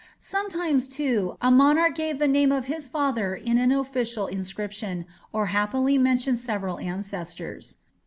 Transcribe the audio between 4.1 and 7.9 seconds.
inscription, or happily mentioned several ancestors.